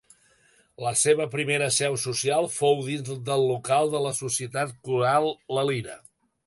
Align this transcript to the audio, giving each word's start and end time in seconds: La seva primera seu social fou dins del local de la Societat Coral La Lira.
La 0.85 0.93
seva 1.01 1.27
primera 1.33 1.67
seu 1.75 1.97
social 2.05 2.49
fou 2.55 2.81
dins 2.89 3.13
del 3.29 3.47
local 3.53 3.93
de 3.95 4.05
la 4.09 4.17
Societat 4.25 4.77
Coral 4.91 5.33
La 5.59 5.71
Lira. 5.73 6.03